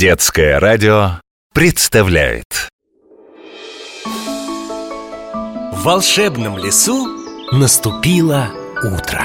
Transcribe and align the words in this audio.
Детское 0.00 0.58
радио 0.58 1.20
представляет. 1.52 2.70
В 4.02 5.82
волшебном 5.82 6.56
лесу 6.56 7.06
наступило 7.52 8.48
утро. 8.82 9.22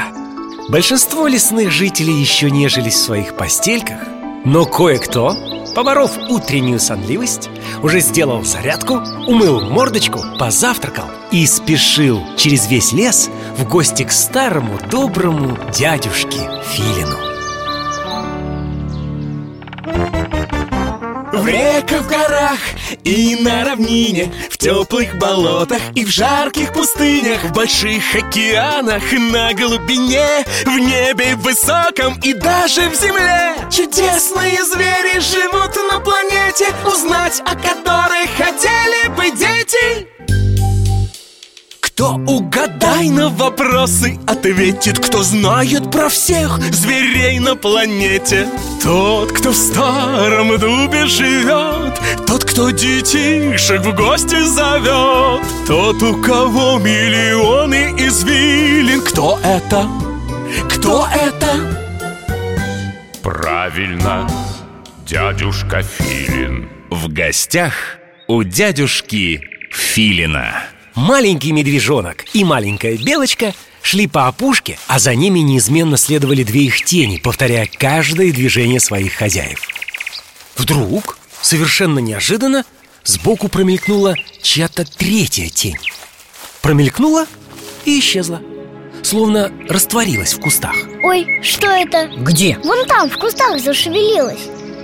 Большинство 0.68 1.28
лесных 1.28 1.72
жителей 1.72 2.20
еще 2.20 2.52
нежились 2.52 2.96
в 2.96 3.04
своих 3.06 3.38
постельках 3.38 4.00
Но 4.44 4.66
кое-кто, 4.66 5.34
поборов 5.74 6.12
утреннюю 6.30 6.82
сонливость 6.82 7.50
Уже 7.82 8.02
сделал 8.02 8.44
зарядку, 8.44 8.96
умыл 9.28 9.62
мордочку, 9.62 10.20
позавтракал 10.38 11.06
И 11.32 11.46
спешил 11.48 12.22
через 12.36 12.68
весь 12.68 12.92
лес 12.92 13.30
в 13.58 13.64
гости 13.64 14.04
к 14.04 14.12
старому 14.12 14.78
доброму 14.92 15.58
дядюшке 15.72 16.40
Филину 16.74 17.35
В 21.46 21.48
реках, 21.48 22.02
в 22.02 22.08
горах 22.08 22.60
и 23.04 23.36
на 23.36 23.64
равнине 23.64 24.34
В 24.50 24.58
теплых 24.58 25.20
болотах 25.20 25.80
и 25.94 26.04
в 26.04 26.10
жарких 26.10 26.74
пустынях 26.74 27.44
В 27.44 27.54
больших 27.54 28.16
океанах 28.16 29.04
на 29.12 29.54
глубине 29.54 30.44
В 30.66 30.80
небе 30.80 31.36
высоком 31.36 32.20
и 32.24 32.34
даже 32.34 32.90
в 32.90 32.96
земле. 32.96 33.54
Чудесные 33.70 34.64
звери 34.64 35.20
живут 35.20 35.76
на 35.92 36.00
планете 36.00 36.66
Узнать 36.84 37.40
о 37.42 37.54
которых 37.54 38.28
хотели 38.36 39.10
бы 39.10 39.30
дети. 39.38 40.08
Кто 41.80 42.16
угадай 43.06 43.10
на 43.10 43.30
вопросы 43.30 44.20
ответит 44.28 45.00
Кто 45.00 45.24
знает 45.24 45.92
про 45.92 46.10
всех 46.10 46.60
зверей 46.74 47.40
на 47.40 47.56
планете. 47.56 48.48
Тот, 48.82 49.32
кто 49.32 49.52
в 49.52 49.56
старом 49.56 50.58
дубе 50.58 51.06
живет 51.06 52.00
Тот, 52.28 52.44
кто 52.46 52.72
детишек 52.72 53.82
в 53.82 53.96
гости 53.96 54.42
зовет. 54.44 55.46
Тот, 55.68 56.02
у 56.04 56.22
кого 56.22 56.80
миллионы 56.80 57.94
извилин. 57.98 59.02
Кто 59.02 59.40
это? 59.44 59.88
Кто 60.70 61.08
это? 61.14 61.82
Правильно, 63.24 64.28
дядюшка 65.06 65.82
Филин. 65.82 66.70
В 66.92 67.12
гостях 67.12 67.74
у 68.28 68.44
дядюшки 68.44 69.42
Филина 69.72 70.75
Маленький 70.96 71.52
медвежонок 71.52 72.24
и 72.34 72.46
маленькая 72.46 72.98
белочка 72.98 73.54
шли 73.82 74.08
по 74.08 74.28
опушке, 74.28 74.80
а 74.88 74.98
за 74.98 75.14
ними 75.14 75.40
неизменно 75.40 75.98
следовали 75.98 76.44
две 76.44 76.64
их 76.64 76.84
тени, 76.86 77.18
повторяя 77.18 77.68
каждое 77.68 78.32
движение 78.32 78.80
своих 78.80 79.14
хозяев. 79.14 79.68
Вдруг, 80.56 81.18
совершенно 81.42 82.00
неожиданно, 82.00 82.64
сбоку 83.04 83.50
промелькнула 83.50 84.16
чья-то 84.42 84.86
третья 84.86 85.50
тень. 85.50 85.78
Промелькнула 86.62 87.26
и 87.84 88.00
исчезла, 88.00 88.42
словно 89.04 89.52
растворилась 89.68 90.34
в 90.34 90.40
кустах. 90.40 90.76
Ой, 91.04 91.42
что 91.44 91.68
это? 91.68 92.08
Где? 92.18 92.58
Вон 92.64 92.88
там, 92.88 93.10
в 93.10 93.18
кустах 93.18 93.60
зашевелилась 93.60 94.40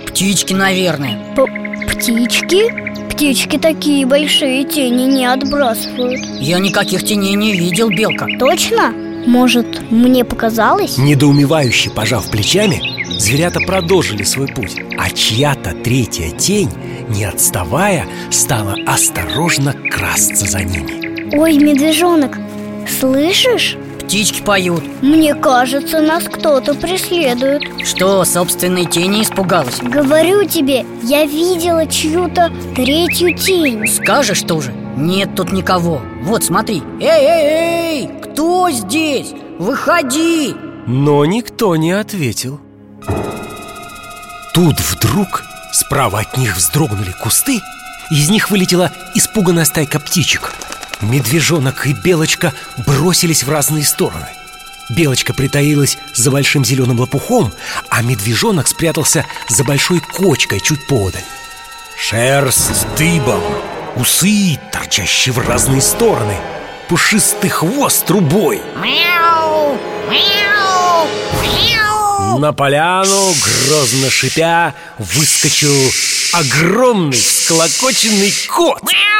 Птички, 0.06 0.52
наверное 0.52 1.34
П 1.34 1.46
Птички? 1.88 2.91
Птички 3.12 3.58
такие 3.58 4.06
большие 4.06 4.64
тени 4.64 5.02
не 5.02 5.26
отбрасывают 5.26 6.18
Я 6.40 6.58
никаких 6.58 7.04
теней 7.04 7.34
не 7.34 7.52
видел, 7.52 7.90
Белка 7.90 8.26
Точно? 8.38 8.90
Может, 9.26 9.90
мне 9.90 10.24
показалось? 10.24 10.96
Недоумевающе 10.96 11.90
пожав 11.90 12.30
плечами, 12.30 12.80
зверята 13.18 13.60
продолжили 13.60 14.22
свой 14.22 14.48
путь 14.48 14.80
А 14.98 15.10
чья-то 15.10 15.72
третья 15.72 16.30
тень, 16.30 16.70
не 17.10 17.24
отставая, 17.24 18.06
стала 18.30 18.76
осторожно 18.86 19.74
красться 19.90 20.46
за 20.46 20.62
ними 20.62 21.36
Ой, 21.36 21.58
медвежонок, 21.58 22.38
слышишь? 22.98 23.76
Птички 24.04 24.42
поют. 24.42 24.82
Мне 25.00 25.34
кажется, 25.34 26.00
нас 26.00 26.24
кто-то 26.24 26.74
преследует. 26.74 27.62
Что, 27.84 28.24
собственной 28.24 28.84
тени 28.84 29.22
испугалась? 29.22 29.78
Говорю 29.80 30.44
тебе, 30.44 30.84
я 31.02 31.24
видела 31.24 31.86
чью-то 31.86 32.52
третью 32.74 33.36
тень. 33.36 33.86
Скажешь 33.86 34.42
тоже? 34.42 34.72
Нет 34.96 35.34
тут 35.34 35.52
никого. 35.52 36.00
Вот, 36.22 36.44
смотри. 36.44 36.82
Эй, 37.00 37.08
эй, 37.08 37.44
эй, 37.44 38.10
кто 38.22 38.70
здесь? 38.70 39.32
Выходи! 39.58 40.54
Но 40.86 41.24
никто 41.24 41.76
не 41.76 41.92
ответил. 41.92 42.60
Тут 44.52 44.80
вдруг 44.80 45.44
справа 45.72 46.20
от 46.20 46.36
них 46.36 46.56
вздрогнули 46.56 47.12
кусты 47.22 47.60
Из 48.10 48.28
них 48.28 48.50
вылетела 48.50 48.92
испуганная 49.14 49.64
стайка 49.64 49.98
птичек 49.98 50.52
Медвежонок 51.02 51.86
и 51.86 51.92
Белочка 51.92 52.54
бросились 52.86 53.42
в 53.42 53.50
разные 53.50 53.84
стороны 53.84 54.28
Белочка 54.88 55.34
притаилась 55.34 55.98
за 56.14 56.30
большим 56.30 56.64
зеленым 56.64 57.00
лопухом 57.00 57.52
А 57.88 58.02
медвежонок 58.02 58.68
спрятался 58.68 59.26
за 59.48 59.64
большой 59.64 60.00
кочкой 60.00 60.60
чуть 60.60 60.86
подаль 60.86 61.24
Шерсть 61.98 62.86
дыбом, 62.96 63.42
усы, 63.96 64.58
торчащие 64.72 65.32
в 65.32 65.38
разные 65.38 65.80
стороны 65.80 66.36
Пушистый 66.88 67.50
хвост 67.50 68.06
трубой 68.06 68.60
Мяу! 68.76 69.78
Мяу! 70.10 71.08
Мяу! 71.42 72.38
На 72.38 72.52
поляну, 72.52 73.34
грозно 73.40 74.10
шипя, 74.10 74.74
выскочил 74.98 75.74
огромный 76.32 77.16
всколокоченный 77.16 78.32
кот 78.48 78.82
Мяу! 78.82 79.11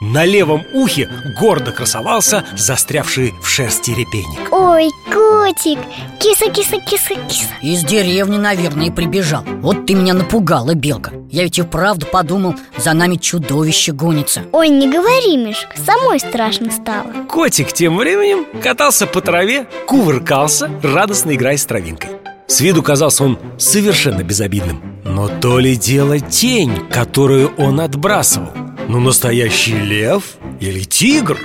На 0.00 0.24
левом 0.24 0.64
ухе 0.72 1.08
гордо 1.38 1.72
красовался 1.72 2.44
застрявший 2.56 3.34
в 3.42 3.48
шерсти 3.48 3.90
репейник. 3.90 4.52
Ой, 4.52 4.90
котик, 5.12 5.78
киса-киса-киса-киса 6.20 7.52
Из 7.62 7.82
деревни, 7.84 8.36
наверное, 8.36 8.90
прибежал. 8.90 9.42
Вот 9.60 9.86
ты 9.86 9.94
меня 9.94 10.14
напугала, 10.14 10.74
Белка. 10.74 11.12
Я 11.30 11.42
ведь 11.42 11.58
и 11.58 11.62
вправду 11.62 12.06
подумал, 12.06 12.54
за 12.76 12.92
нами 12.92 13.16
чудовище 13.16 13.92
гонится. 13.92 14.42
Ой, 14.52 14.68
не 14.68 14.88
говори, 14.88 15.36
Мишка, 15.36 15.76
самой 15.76 16.20
страшно 16.20 16.70
стало. 16.70 17.10
Котик 17.28 17.72
тем 17.72 17.96
временем 17.96 18.46
катался 18.62 19.06
по 19.06 19.20
траве, 19.20 19.66
кувыркался, 19.86 20.70
радостно 20.82 21.34
играя 21.34 21.56
с 21.56 21.66
травинкой. 21.66 22.10
С 22.46 22.60
виду 22.60 22.82
казался 22.82 23.24
он 23.24 23.38
совершенно 23.58 24.22
безобидным. 24.22 25.00
Но 25.04 25.28
то 25.28 25.58
ли 25.58 25.76
дело 25.76 26.18
тень, 26.20 26.72
которую 26.90 27.52
он 27.56 27.80
отбрасывал 27.80 28.67
Ну, 28.88 29.00
настоящий 29.00 29.78
лев 29.78 30.38
или 30.60 30.82
тигр? 30.82 31.38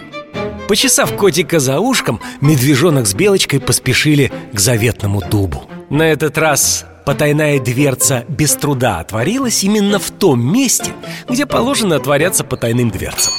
Почесав 0.70 1.14
котика 1.18 1.60
за 1.60 1.82
ушком, 1.82 2.22
медвежонок 2.40 3.06
с 3.06 3.14
белочкой 3.14 3.60
поспешили 3.60 4.32
к 4.54 4.60
заветному 4.60 5.20
дубу. 5.20 5.64
На 5.90 6.04
этот 6.04 6.38
раз 6.38 6.86
потайная 7.06 7.60
дверца 7.60 8.24
без 8.30 8.56
труда 8.56 9.00
отворилась 9.00 9.62
именно 9.66 10.00
в 10.00 10.10
том 10.10 10.40
месте, 10.40 10.94
где 11.28 11.46
положено 11.46 11.98
отворяться 11.98 12.46
потайным 12.46 12.90
дверцам. 12.90 13.34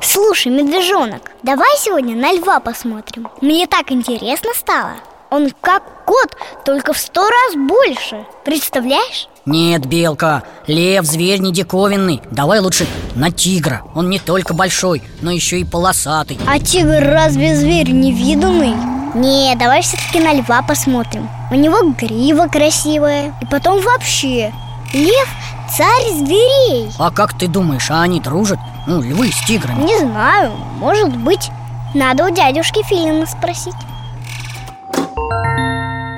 Слушай, 0.00 0.52
медвежонок, 0.52 1.30
давай 1.42 1.76
сегодня 1.78 2.16
на 2.16 2.32
льва 2.32 2.58
посмотрим. 2.60 3.28
Мне 3.42 3.66
так 3.66 3.92
интересно 3.92 4.50
стало. 4.54 4.94
Он 5.28 5.50
как 5.60 6.06
кот, 6.06 6.38
только 6.64 6.94
в 6.94 6.98
сто 6.98 7.28
раз 7.28 7.54
больше. 7.54 8.24
Представляешь? 8.46 9.28
Нет, 9.46 9.86
Белка, 9.86 10.42
лев 10.66 11.04
зверь 11.06 11.38
не 11.38 11.52
диковинный. 11.52 12.20
Давай 12.32 12.58
лучше 12.58 12.86
на 13.14 13.30
тигра. 13.30 13.82
Он 13.94 14.10
не 14.10 14.18
только 14.18 14.54
большой, 14.54 15.04
но 15.22 15.30
еще 15.30 15.60
и 15.60 15.64
полосатый. 15.64 16.38
А 16.48 16.58
тигр 16.58 17.00
разве 17.00 17.54
зверь 17.54 17.92
невиданный? 17.92 18.74
Не, 19.14 19.54
давай 19.54 19.82
все-таки 19.82 20.18
на 20.20 20.34
льва 20.34 20.62
посмотрим. 20.62 21.28
У 21.52 21.54
него 21.54 21.94
грива 21.96 22.48
красивая. 22.48 23.34
И 23.40 23.46
потом 23.46 23.80
вообще 23.80 24.52
Лев– 24.92 25.28
царь 25.76 26.12
зверей. 26.12 26.90
А 26.98 27.10
как 27.10 27.38
ты 27.38 27.48
думаешь, 27.48 27.90
а 27.90 28.02
они 28.02 28.20
дружат? 28.20 28.58
Ну, 28.86 29.00
львы 29.00 29.30
с 29.30 29.46
тиграми. 29.46 29.82
Не 29.82 29.98
знаю, 29.98 30.52
может 30.78 31.16
быть 31.16 31.50
Надо 31.94 32.26
у 32.26 32.30
дядюшки 32.30 32.82
Филина 32.82 33.26
спросить 33.26 33.74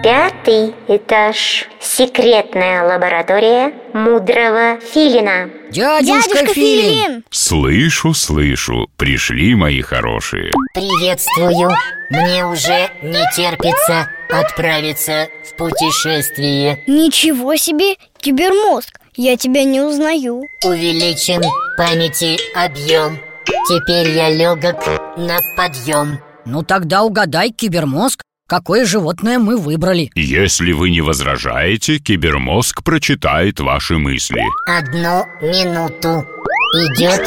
Пятый 0.03 0.75
этаж. 0.87 1.67
Секретная 1.81 2.85
лаборатория 2.87 3.73
мудрого 3.93 4.79
филина. 4.81 5.50
Дядюшка, 5.71 6.47
Филин! 6.47 7.25
Слышу, 7.31 8.15
слышу, 8.15 8.89
пришли 8.97 9.55
мои 9.56 9.81
хорошие 9.81 10.53
Приветствую. 10.73 11.71
Мне 12.11 12.47
уже 12.47 12.91
не 13.03 13.25
терпится 13.35 14.09
отправиться 14.31 15.27
в 15.45 15.56
путешествие. 15.56 16.85
Ничего 16.87 17.56
себе, 17.56 17.97
кибермозг 18.19 19.01
Я 19.17 19.37
тебя 19.37 19.65
не 19.65 19.81
узнаю 19.81 20.43
Увеличен 20.65 21.43
памяти 21.77 22.39
объем. 22.55 23.19
Теперь 23.67 24.11
я 24.11 24.31
легок 24.31 24.87
на 25.17 25.39
подъем. 25.56 26.21
Ну 26.44 26.62
тогда 26.62 27.03
угадай, 27.03 27.51
кибермозг 27.51 28.23
какое 28.49 28.85
животное 28.85 29.39
мы 29.39 29.56
выбрали? 29.56 30.11
Если 30.17 30.73
вы 30.73 30.91
не 30.91 31.00
возражаете, 31.00 31.99
кибермозг 31.99 32.83
прочитает 32.83 33.61
ваши 33.61 33.99
мысли. 33.99 34.41
Одну 34.67 35.25
минуту. 35.41 36.27
Идет 36.75 37.21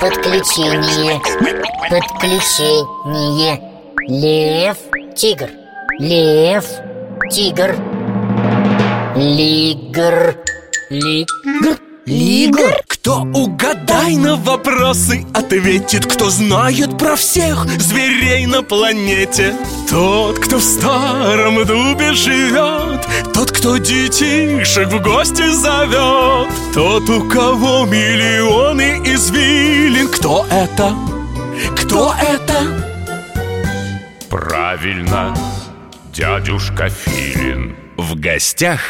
подключение. 0.00 1.20
Подключение. 1.90 3.60
Лев, 4.08 4.78
тигр. 5.14 5.50
Лев, 5.98 6.64
тигр. 7.30 7.74
Лигр. 9.16 10.36
Лигр 10.90 11.87
Лигр? 12.08 12.74
Кто 12.86 13.20
угадай 13.34 14.16
на 14.16 14.36
вопросы 14.36 15.26
ответит 15.34 16.06
Кто 16.06 16.30
знает 16.30 16.96
про 16.96 17.16
всех 17.16 17.66
зверей 17.78 18.46
на 18.46 18.62
планете. 18.62 19.54
Тот, 19.90 20.38
кто 20.38 20.56
в 20.56 20.62
старом 20.62 21.66
дубе 21.66 22.14
живет 22.14 23.06
Тот, 23.34 23.52
кто 23.52 23.76
детишек 23.76 24.88
в 24.88 25.02
гости 25.02 25.50
зовет. 25.52 26.48
Тот, 26.72 27.08
у 27.10 27.28
кого 27.28 27.84
миллионы 27.84 29.02
извилин. 29.04 30.08
Кто 30.08 30.46
это? 30.50 30.94
Кто 31.76 32.14
это? 32.18 32.88
Правильно, 34.30 35.36
дядюшка 36.14 36.88
Филин. 36.88 37.76
В 37.98 38.18
гостях 38.18 38.80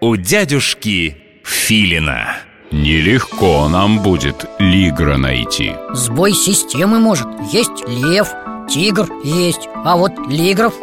у 0.00 0.16
дядюшки 0.16 1.16
Филина 1.44 2.36
Нелегко 2.70 3.68
нам 3.68 4.00
будет 4.00 4.46
Лигра 4.58 5.16
найти. 5.16 5.72
Сбой 5.92 6.32
системы 6.32 6.98
может. 6.98 7.26
Есть 7.52 7.86
лев, 7.86 8.28
тигр 8.68 9.06
есть. 9.22 9.68
А 9.84 9.96
вот 9.96 10.12
лигров 10.28 10.74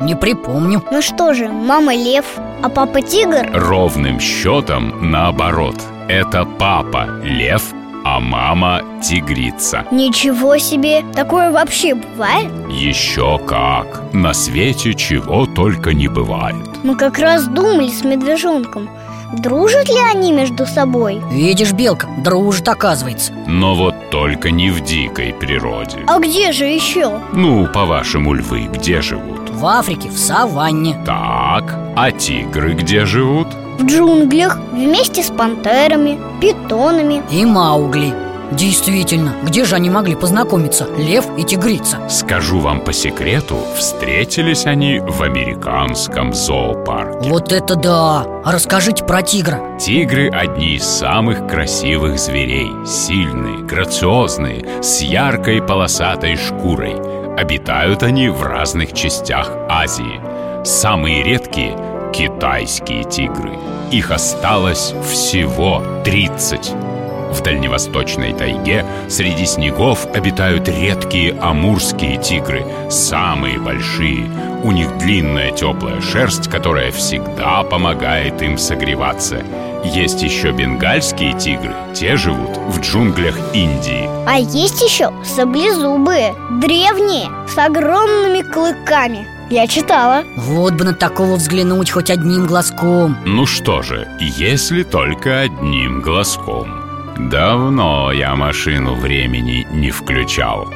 не 0.00 0.14
припомню. 0.14 0.82
Ну 0.90 1.02
что 1.02 1.34
же, 1.34 1.48
мама 1.48 1.94
лев, 1.94 2.24
а 2.62 2.68
папа 2.68 3.02
тигр? 3.02 3.48
Ровным 3.52 4.20
счетом 4.20 5.10
наоборот. 5.10 5.76
Это 6.08 6.44
папа 6.44 7.08
лев, 7.22 7.62
а 8.04 8.20
мама 8.20 8.82
тигрица. 9.02 9.84
Ничего 9.90 10.56
себе, 10.58 11.02
такое 11.14 11.50
вообще 11.50 11.94
бывает? 11.94 12.50
Еще 12.70 13.38
как. 13.46 14.02
На 14.12 14.32
свете 14.34 14.94
чего 14.94 15.46
только 15.46 15.92
не 15.94 16.08
бывает. 16.08 16.56
Мы 16.82 16.96
как 16.96 17.18
раз 17.18 17.46
думали 17.46 17.88
с 17.88 18.04
медвежонком 18.04 18.88
Дружат 19.32 19.88
ли 19.88 19.98
они 20.12 20.32
между 20.32 20.66
собой? 20.66 21.22
Видишь, 21.30 21.72
Белка, 21.72 22.08
дружит 22.18 22.68
оказывается 22.68 23.32
Но 23.46 23.74
вот 23.74 23.94
только 24.10 24.50
не 24.50 24.70
в 24.70 24.80
дикой 24.80 25.32
природе 25.32 25.98
А 26.08 26.18
где 26.18 26.50
же 26.52 26.64
еще? 26.66 27.20
Ну, 27.32 27.66
по-вашему, 27.68 28.34
львы 28.34 28.68
где 28.72 29.00
живут? 29.00 29.50
В 29.50 29.64
Африке, 29.66 30.08
в 30.08 30.18
саванне 30.18 30.98
Так, 31.06 31.76
а 31.96 32.10
тигры 32.10 32.74
где 32.74 33.06
живут? 33.06 33.48
В 33.78 33.84
джунглях, 33.84 34.58
вместе 34.72 35.22
с 35.22 35.30
пантерами, 35.30 36.18
питонами 36.40 37.22
И 37.30 37.44
Маугли 37.44 38.12
Действительно, 38.52 39.34
где 39.44 39.64
же 39.64 39.76
они 39.76 39.90
могли 39.90 40.16
познакомиться, 40.16 40.88
лев 40.96 41.24
и 41.38 41.44
тигрица? 41.44 41.98
Скажу 42.08 42.58
вам 42.58 42.80
по 42.80 42.92
секрету, 42.92 43.58
встретились 43.76 44.66
они 44.66 44.98
в 44.98 45.22
американском 45.22 46.32
зоопарке. 46.32 47.28
Вот 47.28 47.52
это 47.52 47.76
да! 47.76 48.26
А 48.44 48.52
расскажите 48.52 49.04
про 49.04 49.22
тигра. 49.22 49.60
Тигры– 49.78 50.30
одни 50.32 50.74
из 50.74 50.84
самых 50.84 51.46
красивых 51.46 52.18
зверей. 52.18 52.70
Сильные, 52.84 53.64
грациозные, 53.64 54.82
с 54.82 55.00
яркой 55.00 55.62
полосатой 55.62 56.36
шкурой. 56.36 56.96
Обитают 57.36 58.02
они 58.02 58.28
в 58.28 58.42
разных 58.42 58.92
частях 58.94 59.48
Азии. 59.68 60.20
Самые 60.64 61.22
редкие– 61.22 61.76
китайские 62.12 63.04
тигры. 63.04 63.52
Их 63.92 64.10
осталось 64.10 64.92
всего 65.08 65.82
30 66.04 66.89
в 67.30 67.42
дальневосточной 67.42 68.32
тайге 68.32 68.84
среди 69.08 69.46
снегов 69.46 70.06
обитают 70.14 70.68
редкие 70.68 71.38
амурские 71.40 72.16
тигры, 72.16 72.64
самые 72.90 73.58
большие. 73.58 74.30
У 74.62 74.72
них 74.72 74.98
длинная 74.98 75.52
теплая 75.52 76.00
шерсть, 76.00 76.48
которая 76.50 76.90
всегда 76.92 77.62
помогает 77.62 78.42
им 78.42 78.58
согреваться. 78.58 79.42
Есть 79.84 80.22
еще 80.22 80.50
бенгальские 80.52 81.32
тигры, 81.38 81.74
те 81.94 82.16
живут 82.16 82.58
в 82.68 82.80
джунглях 82.80 83.38
Индии. 83.54 84.08
А 84.26 84.38
есть 84.38 84.82
еще 84.82 85.10
саблезубые, 85.24 86.34
древние, 86.60 87.30
с 87.48 87.56
огромными 87.56 88.42
клыками 88.42 89.26
Я 89.50 89.66
читала 89.66 90.24
Вот 90.36 90.74
бы 90.74 90.84
на 90.84 90.92
такого 90.92 91.36
взглянуть 91.36 91.90
хоть 91.90 92.10
одним 92.10 92.46
глазком 92.46 93.16
Ну 93.24 93.46
что 93.46 93.80
же, 93.80 94.06
если 94.20 94.82
только 94.82 95.40
одним 95.40 96.02
глазком. 96.02 96.79
Давно 97.28 98.12
я 98.12 98.34
машину 98.34 98.94
времени 98.94 99.66
не 99.72 99.90
включал. 99.90 100.72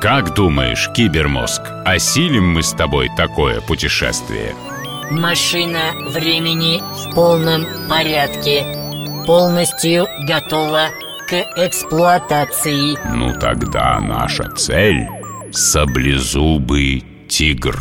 Как 0.00 0.34
думаешь, 0.34 0.88
кибермозг, 0.94 1.62
осилим 1.84 2.52
мы 2.52 2.62
с 2.62 2.72
тобой 2.72 3.10
такое 3.16 3.60
путешествие? 3.60 4.54
Машина 5.10 5.80
времени 6.10 6.80
в 6.80 7.14
полном 7.14 7.66
порядке 7.88 8.64
Полностью 9.26 10.06
готова 10.26 10.90
к 11.26 11.32
эксплуатации 11.56 12.96
Ну 13.14 13.32
тогда 13.38 13.98
наша 14.00 14.50
цель– 14.50 15.08
саблезубый 15.52 17.04
тигр. 17.28 17.76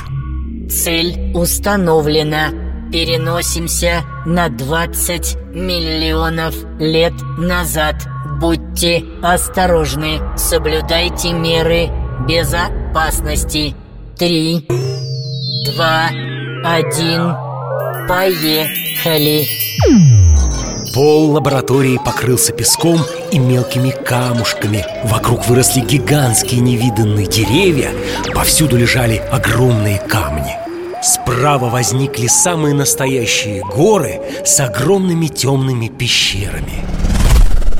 Цель 0.69 1.31
установлена 1.33 2.49
Переносимся 2.91 4.03
на 4.25 4.49
20 4.49 5.37
миллионов 5.53 6.55
лет 6.79 7.13
назад. 7.37 7.95
Будьте 8.39 9.03
осторожны, 9.21 10.21
соблюдайте 10.37 11.33
меры 11.33 11.89
безопасности. 12.27 13.75
Три, 14.17 14.65
два, 15.65 16.09
один, 16.63 17.35
поехали. 18.07 19.47
Пол 20.93 21.31
лаборатории 21.31 21.99
покрылся 22.03 22.53
песком 22.53 22.99
и 23.31 23.37
мелкими 23.37 23.89
камушками. 23.91 24.85
Вокруг 25.03 25.47
выросли 25.47 25.81
гигантские 25.81 26.61
невиданные 26.61 27.27
деревья 27.27 27.91
Повсюду 28.33 28.77
лежали 28.77 29.17
огромные 29.31 29.99
камни 29.99 30.66
Справа 31.01 31.69
возникли 31.69 32.27
самые 32.27 32.73
настоящие 32.73 33.63
горы 33.63 34.19
с 34.43 34.59
огромными 34.59 35.27
темными 35.27 35.89
пещерами 35.89 36.83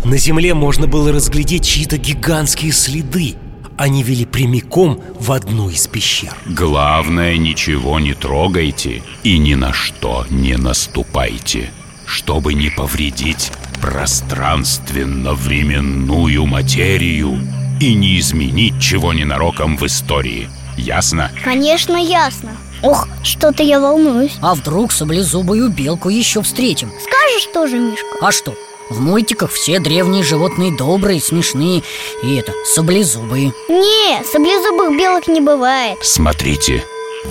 На 0.06 0.18
земле 0.18 0.54
можно 0.54 0.86
было 0.88 1.12
разглядеть 1.12 1.66
чьи-то 1.66 1.98
гигантские 1.98 2.72
следы 2.72 3.34
Они 3.76 4.04
вели 4.04 4.26
прямиком 4.26 5.02
в 5.20 5.32
одну 5.32 5.68
из 5.70 5.88
пещер 5.88 6.32
Главное, 6.46 7.38
ничего 7.38 8.00
не 8.00 8.14
трогайте 8.14 9.02
и 9.24 9.40
ни 9.40 9.56
на 9.56 9.74
что 9.74 10.24
не 10.30 10.56
наступайте, 10.56 11.72
чтобы 12.06 12.54
не 12.54 12.70
повредить 12.70 13.52
пространственно-временную 13.82 16.46
материю 16.46 17.40
и 17.80 17.96
не 17.96 18.20
изменить 18.20 18.80
чего 18.80 19.14
ненароком 19.14 19.78
в 19.78 19.86
истории. 19.86 20.50
Ясно? 20.78 21.32
Конечно, 21.44 21.96
ясно 21.96 22.52
Ох, 22.84 23.08
что-то 23.24 23.64
я 23.64 23.80
волнуюсь 23.80 24.38
А 24.42 24.56
вдруг 24.56 24.92
саблезубую 24.92 25.70
белку 25.70 26.10
еще 26.10 26.42
встретим? 26.42 26.92
Скажешь 27.02 27.50
тоже, 27.54 27.80
Мишка? 27.80 28.08
А 28.22 28.32
что? 28.32 28.54
В 28.90 29.02
мультиках 29.02 29.52
все 29.52 29.80
древние 29.80 30.24
животные 30.24 30.76
добрые, 30.76 31.20
смешные 31.20 31.84
И 32.24 32.36
это, 32.36 32.54
саблезубые 32.66 33.54
Не, 33.68 34.24
саблезубых 34.24 34.98
белок 34.98 35.28
не 35.28 35.42
бывает 35.42 35.98
Смотрите, 36.04 36.84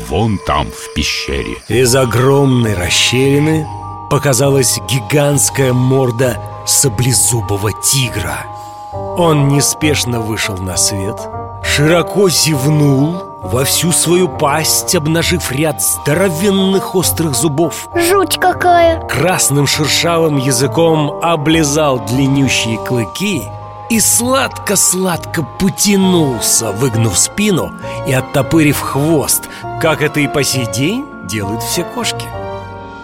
вон 0.08 0.38
там 0.38 0.66
в 0.70 0.92
пещере 0.94 1.56
Из 1.68 1.94
огромной 1.96 2.74
расщелины 2.74 3.66
показалась 4.10 4.78
гигантская 4.88 5.72
морда 5.72 6.38
саблезубого 6.66 7.72
тигра 7.72 8.46
Он 9.16 9.48
неспешно 9.48 10.20
вышел 10.20 10.58
на 10.58 10.76
свет, 10.76 11.16
широко 11.64 12.28
зевнул 12.28 13.25
во 13.42 13.64
всю 13.64 13.92
свою 13.92 14.28
пасть, 14.28 14.94
обнажив 14.94 15.52
ряд 15.52 15.80
здоровенных 15.82 16.94
острых 16.94 17.34
зубов 17.34 17.88
Жуть 17.94 18.38
какая 18.38 19.00
Красным 19.06 19.66
шершавым 19.66 20.38
языком 20.38 21.18
облизал 21.22 21.98
длиннющие 22.00 22.78
клыки 22.78 23.48
и 23.88 24.00
сладко-сладко 24.00 25.46
потянулся, 25.60 26.72
выгнув 26.72 27.16
спину 27.16 27.72
и 28.06 28.12
оттопырив 28.12 28.80
хвост, 28.80 29.44
как 29.80 30.02
это 30.02 30.20
и 30.20 30.26
по 30.26 30.42
сей 30.42 30.66
день 30.66 31.06
делают 31.24 31.62
все 31.62 31.84
кошки. 31.84 32.26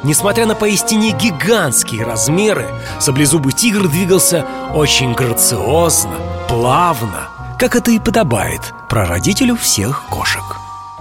Несмотря 0.03 0.47
на 0.47 0.57
поистине 0.57 1.13
гигантские 1.13 2.05
размеры, 2.05 2.69
саблезубый 2.99 3.53
тигр 3.53 3.87
двигался 3.87 4.45
очень 4.75 5.13
грациозно, 5.13 6.17
плавно, 6.49 7.29
как 7.63 7.77
это 7.77 7.93
и 7.93 8.01
подобает 8.01 8.75
прародителю 8.89 9.55
всех 9.55 10.03
кошек. 10.11 10.43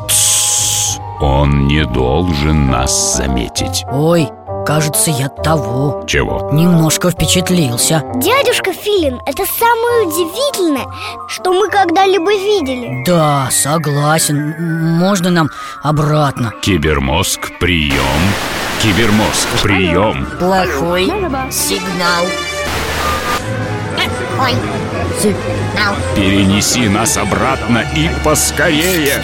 Тссс, 0.08 1.00
Он 1.20 1.65
не 1.65 1.84
должен 1.86 2.70
нас 2.70 3.18
заметить. 3.18 3.84
Ой, 3.91 4.30
кажется, 4.63 5.10
я 5.10 5.27
того. 5.30 6.03
Чего? 6.06 6.51
Немножко 6.53 7.10
впечатлился. 7.10 8.03
Дядюшка 8.18 8.74
Филин, 8.74 9.20
это 9.25 9.44
самое 9.48 10.06
удивительное, 10.06 10.86
что 11.27 11.51
мы 11.51 11.68
когда-либо 11.68 12.30
видели. 12.32 13.03
Да, 13.08 13.50
согласен. 13.50 14.53
Можно 15.00 15.32
нам 15.32 15.50
обратно? 15.82 16.53
Кибермозг, 16.62 17.58
прием. 17.60 18.22
Кибермозг, 18.84 19.48
прием. 19.63 20.27
Плохой 20.38 21.06
сигнал 21.50 22.25
Ой, 24.42 24.56
сигнал 25.22 25.94
Перенеси 26.16 26.88
нас 26.88 27.16
обратно 27.16 27.86
и 27.96 28.10
поскорее. 28.24 29.22